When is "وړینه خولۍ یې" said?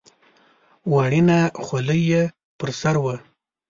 0.93-2.23